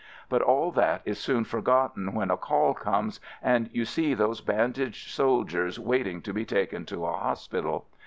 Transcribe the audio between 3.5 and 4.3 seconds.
you see